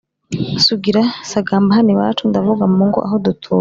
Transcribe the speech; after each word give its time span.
Sugira 0.65 1.01
sagamba 1.31 1.69
hano 1.77 1.89
iwacu 1.95 2.23
Ndavuga 2.29 2.63
mu 2.73 2.83
ngo 2.89 2.99
aho 3.05 3.15
dutuye, 3.25 3.59